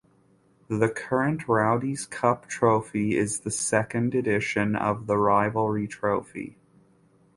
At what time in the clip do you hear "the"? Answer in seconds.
0.67-0.89, 3.41-3.51, 5.05-5.15